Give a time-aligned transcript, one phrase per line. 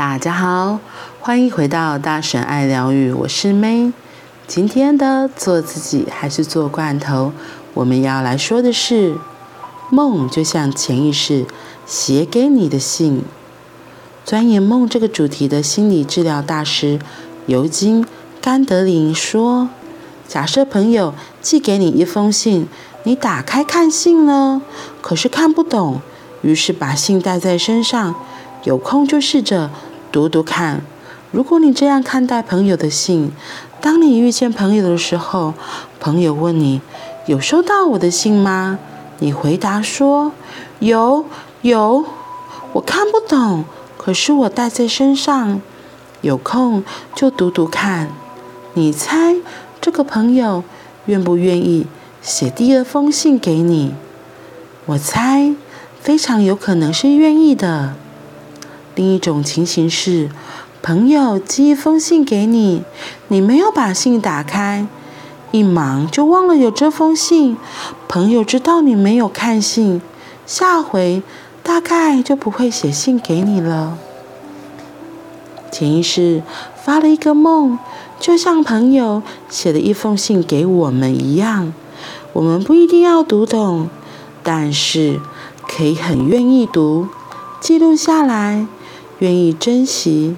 [0.00, 0.78] 大家好，
[1.20, 3.92] 欢迎回到大神爱疗愈，我是 May。
[4.46, 7.32] 今天的做自己还是做罐头，
[7.74, 9.18] 我们要来说的是，
[9.90, 11.44] 梦就像潜意识
[11.84, 13.22] 写给你的信。
[14.24, 16.98] 钻研梦这个主题的心理治疗大师
[17.44, 18.02] 尤金·
[18.40, 19.68] 甘德林说
[20.26, 21.12] ：“假设朋友
[21.42, 22.66] 寄给你一封信，
[23.02, 24.62] 你打开看信了，
[25.02, 26.00] 可是看不懂，
[26.40, 28.14] 于是把信带在身上，
[28.64, 29.68] 有空就试着。”
[30.12, 30.80] 读读看，
[31.30, 33.30] 如果你这样看待朋友的信，
[33.80, 35.54] 当你遇见朋友的时候，
[36.00, 36.80] 朋友问你
[37.26, 38.78] 有收到我的信吗？
[39.20, 40.32] 你回答说
[40.80, 41.24] 有
[41.62, 42.04] 有，
[42.72, 43.64] 我看不懂，
[43.96, 45.60] 可是我带在身上，
[46.22, 46.82] 有空
[47.14, 48.08] 就读读看。
[48.74, 49.36] 你猜
[49.80, 50.64] 这个朋友
[51.06, 51.86] 愿不愿意
[52.20, 53.94] 写第二封信给你？
[54.86, 55.54] 我猜
[56.00, 57.94] 非常有可能是愿意的。
[58.94, 60.28] 另一种情形是，
[60.82, 62.82] 朋友寄一封信给你，
[63.28, 64.86] 你没有把信打开，
[65.52, 67.56] 一忙就忘了有这封信。
[68.08, 70.02] 朋友知道你没有看信，
[70.44, 71.22] 下回
[71.62, 73.96] 大概就不会写信给你了。
[75.70, 76.42] 潜意识
[76.82, 77.78] 发了一个梦，
[78.18, 81.72] 就像朋友写了一封信给我们一样，
[82.32, 83.88] 我们不一定要读懂，
[84.42, 85.20] 但是
[85.68, 87.06] 可以很愿意读，
[87.60, 88.66] 记录下来。
[89.20, 90.36] 愿意珍惜，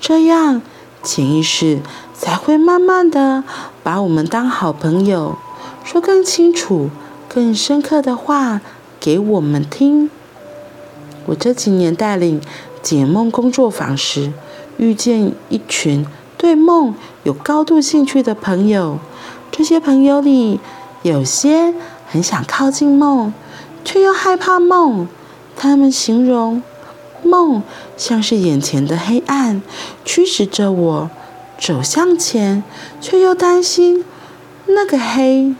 [0.00, 0.62] 这样
[1.02, 1.80] 潜意识
[2.14, 3.44] 才会慢慢的
[3.82, 5.36] 把我们当好朋友，
[5.84, 6.90] 说更清楚、
[7.28, 8.60] 更深刻的话
[8.98, 10.08] 给我们听。
[11.26, 12.40] 我这几年带领
[12.82, 14.32] 解梦工作坊时，
[14.76, 16.06] 遇见一群
[16.38, 16.94] 对梦
[17.24, 18.98] 有高度兴趣的朋友，
[19.50, 20.60] 这些朋友里
[21.02, 21.74] 有些
[22.06, 23.32] 很想靠近梦，
[23.84, 25.08] 却又害怕梦，
[25.56, 26.62] 他们形容。
[27.22, 27.62] 梦
[27.96, 29.62] 像是眼前的黑暗，
[30.04, 31.10] 驱使着我
[31.58, 32.62] 走向前，
[33.00, 34.04] 却又担心
[34.66, 35.54] 那个黑，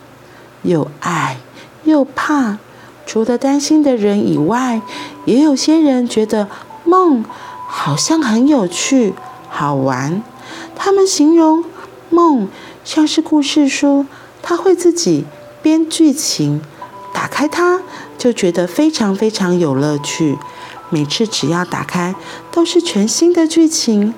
[0.63, 1.37] 又爱
[1.83, 2.57] 又怕。
[3.05, 4.81] 除了担心的人以外，
[5.25, 6.47] 也有些人觉得
[6.85, 7.25] 梦
[7.67, 9.13] 好像很有趣、
[9.49, 10.23] 好玩。
[10.75, 11.63] 他们形容
[12.09, 12.47] 梦
[12.83, 14.05] 像是故事书，
[14.41, 15.25] 他会自己
[15.61, 16.61] 编剧情，
[17.13, 17.81] 打开它
[18.17, 20.37] 就觉得非常非常有乐趣。
[20.91, 22.13] 每次只要打开，
[22.51, 24.13] 都是全新的剧情。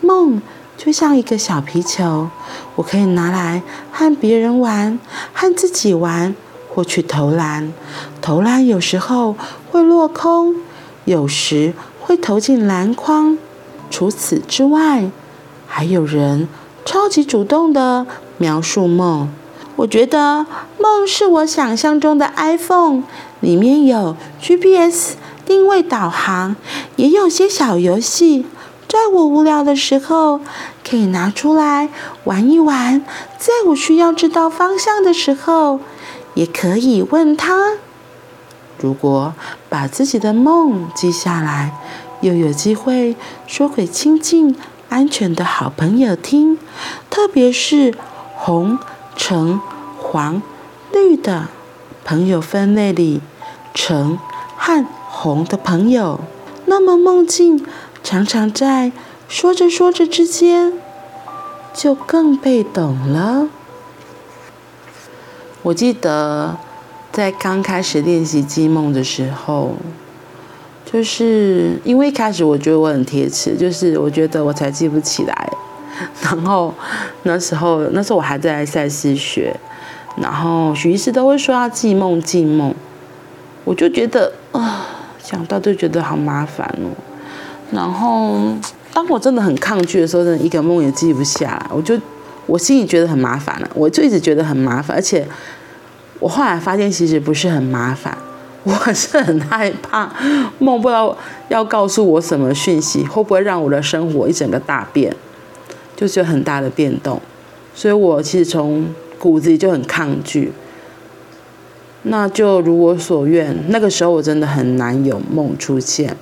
[0.00, 0.40] 梦
[0.76, 2.28] 就像一个小皮球，
[2.76, 3.62] 我可以拿来
[3.92, 4.98] 和别人玩，
[5.32, 6.34] 和自己玩，
[6.72, 7.72] 或去投篮。
[8.20, 9.36] 投篮有时候
[9.70, 10.56] 会落空，
[11.04, 13.36] 有时会投进篮筐。
[13.90, 15.10] 除此之外，
[15.66, 16.48] 还有人
[16.84, 18.06] 超级主动地
[18.38, 19.28] 描述梦。
[19.76, 20.46] 我觉得
[20.78, 23.02] 梦是我想象中的 iPhone，
[23.40, 25.16] 里面有 GPS。
[25.46, 26.56] 定位导航，
[26.96, 28.46] 也有些小游戏，
[28.88, 30.40] 在我无聊的时候
[30.88, 31.88] 可以拿出来
[32.24, 33.04] 玩一玩。
[33.38, 35.80] 在我需要知道方向的时候，
[36.34, 37.72] 也可以问他。
[38.78, 39.34] 如果
[39.68, 41.72] 把自己的梦记下来，
[42.20, 43.16] 又有机会
[43.46, 44.56] 说给亲近、
[44.88, 46.58] 安全的好朋友听，
[47.10, 47.94] 特别是
[48.34, 48.78] 红、
[49.16, 49.60] 橙、
[49.98, 50.42] 黄、
[50.92, 51.48] 绿的
[52.04, 53.20] 朋友分类里，
[53.74, 54.18] 橙
[54.56, 54.84] 和。
[55.22, 56.18] 红的朋友，
[56.66, 57.64] 那么梦境
[58.02, 58.90] 常常在
[59.28, 60.72] 说着说着之间，
[61.72, 63.46] 就更被懂了。
[65.62, 66.56] 我记得
[67.12, 69.76] 在刚开始练习记梦的时候，
[70.84, 75.52] 就是因为一开始我觉得我很贴齿，就是我觉得我才记不起来。
[76.20, 76.74] 然后
[77.22, 79.54] 那时候，那时候我还在赛斯学，
[80.16, 82.74] 然后许医师都会说要记梦记梦，
[83.62, 84.91] 我就觉得啊。
[85.32, 86.92] 想到就觉得好麻烦哦，
[87.70, 88.52] 然后
[88.92, 91.98] 当我真的很抗拒的时候，真的一个梦也记不下来，我就
[92.44, 95.26] 我心里觉得很麻烦了，我就一直觉得很麻烦，而且
[96.20, 98.14] 我后来发现其实不是很麻烦，
[98.62, 100.12] 我是很害怕
[100.58, 101.16] 梦不知道
[101.48, 105.16] 要告诉我什么讯息，会不会让我的生活一整个大变，
[105.96, 107.18] 就是有很大的变动，
[107.74, 108.86] 所以我其实从
[109.18, 110.52] 骨子里就很抗拒。
[112.04, 113.56] 那就如我所愿。
[113.68, 116.16] 那个时候我真的很难有梦出现，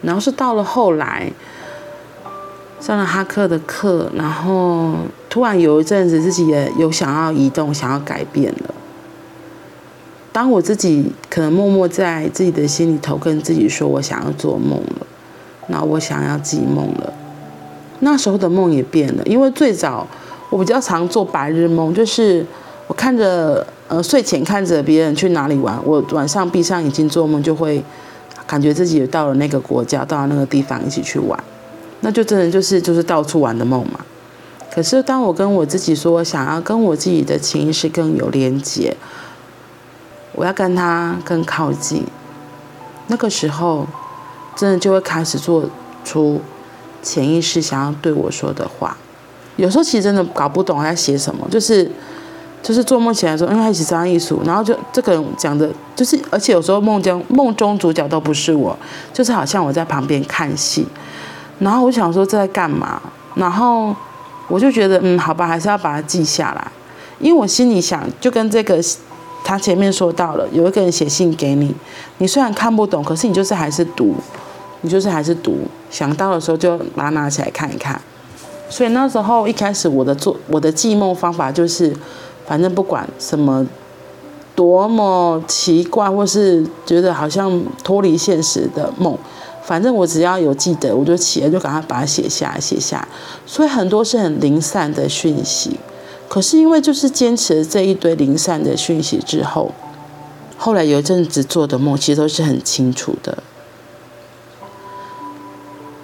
[0.00, 1.30] 然后是到了后来
[2.80, 4.94] 上了哈克的课，然后
[5.28, 8.74] 突然有一阵子自己也有想要移动、想要改变了。
[10.32, 15.06] 当我自己可能默默在自己的心里头跟自己说，我想要做梦了，
[15.66, 17.12] 那我想要记梦了。
[18.00, 20.06] 那时候的梦也变了，因为最早
[20.48, 22.46] 我比较常做白日梦，就是
[22.86, 23.66] 我看着。
[23.88, 27.82] 呃，睡前看着别人去哪里玩，我晚上闭上眼睛做梦，就会
[28.46, 31.42] 感觉自己到了那个国家，到了那个地方一起去玩。
[32.00, 34.00] 那就真的就是就是到处玩的梦嘛。
[34.70, 38.94] 可是当我跟我自己说，想要跟我自己的潜意识更有连接，
[40.34, 42.04] 我要跟他更靠近，
[43.06, 43.86] 那个时候，
[44.54, 45.68] 真的就会开始做
[46.04, 46.40] 出
[47.02, 48.96] 潜意识想要对我说的话。
[49.56, 51.90] 有时候其实真的搞不懂他在写什么，就是
[52.62, 58.76] 就是做梦起来的时候，因为他一直这样艺术，然后就这个人讲的，就是而且有时候梦中梦中主角都不是我，
[59.12, 60.86] 就是好像我在旁边看戏，
[61.58, 63.00] 然后我想说这在干嘛，
[63.34, 63.94] 然后
[64.48, 66.70] 我就觉得嗯好吧，还是要把它记下来，
[67.18, 68.82] 因为我心里想就跟这个
[69.44, 71.74] 他前面说到了，有一个人写信给你，
[72.18, 74.14] 你虽然看不懂，可是你就是还是读，
[74.82, 75.60] 你就是还是读，
[75.90, 77.98] 想到的时候就把它拿起来看一看。
[78.68, 81.90] 所以那时候一开始我的做我的记梦方法就是，
[82.48, 83.66] 反正不管什么
[84.56, 89.16] 多么奇怪或是觉得好像脱离现实的梦，
[89.62, 93.06] 反正我只要有记得，我就起来就赶快把它写下写下。
[93.44, 95.78] 所以很多是很零散的讯息，
[96.26, 99.70] 可是因为就是坚持这一堆零散的讯息之后，
[100.56, 103.38] 后来有一阵子做的梦其实都是很清楚的。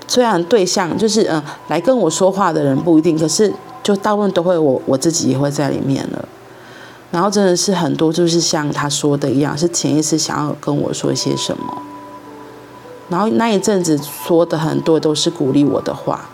[0.06, 3.52] 虽然对象就是嗯来跟我说话的人不一定，可是
[3.82, 6.29] 就大部分都会我我自己也会在里面了。
[7.15, 11.83] 然后真的是很多就是像他说的一样，是潜意识想要跟我说一些什么。
[13.09, 16.29] 然后那一阵子说的很多都是鼓励我的话，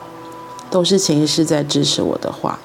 [0.71, 2.59] 都是潜意识在支持我的话。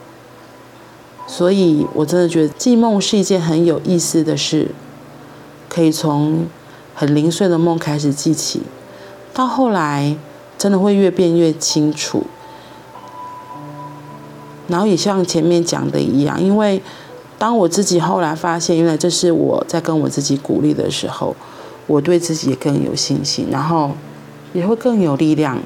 [1.27, 4.69] 所以我真的觉得记梦是一件很有意思的事，
[5.67, 6.47] 可以从
[6.93, 8.61] 很零碎的梦开始记起，
[9.33, 10.15] 到后来。
[10.57, 12.23] 真的会越变越清楚，
[14.69, 16.81] 然后也像前面讲的一样，因为
[17.37, 21.35] 当我自己后来发现，原来这是我在跟我自己鼓励的时候，
[21.85, 23.91] 我对自己也更有信心，然后
[24.53, 25.59] 也会更有力量，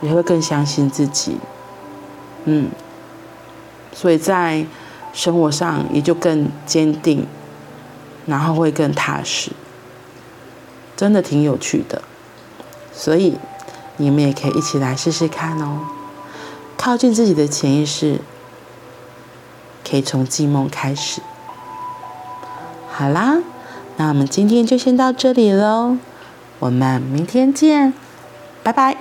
[0.00, 1.36] 也会更相信自己，
[2.44, 2.70] 嗯，
[3.92, 4.66] 所以在
[5.12, 7.26] 生活上也就更坚定，
[8.24, 9.52] 然后会更踏实，
[10.96, 12.02] 真的挺有趣的。
[12.92, 13.36] 所以，
[13.98, 15.80] 你们也可以一起来试试看哦。
[16.78, 18.20] 靠近自己的潜意识，
[19.88, 21.20] 可以从记梦开始。
[22.90, 23.38] 好啦，
[23.96, 25.98] 那我们今天就先到这里喽。
[26.58, 27.92] 我们明天见，
[28.62, 28.95] 拜拜。